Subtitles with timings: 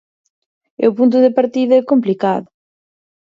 [0.83, 2.47] E o punto de partida é complicado.